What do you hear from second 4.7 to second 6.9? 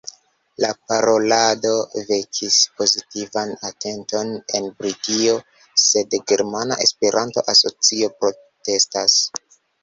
Britio, sed Germana